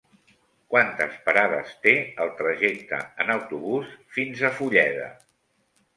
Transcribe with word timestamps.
Quantes 0.73 1.17
parades 1.27 1.75
té 1.83 1.93
el 2.25 2.33
trajecte 2.41 3.03
en 3.25 3.31
autobús 3.35 3.93
fins 4.17 4.43
a 4.49 4.55
Fulleda? 4.61 5.09